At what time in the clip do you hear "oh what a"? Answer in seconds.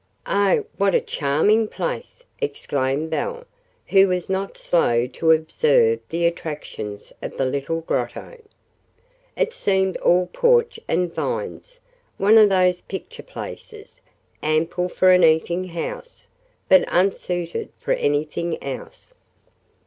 0.25-0.99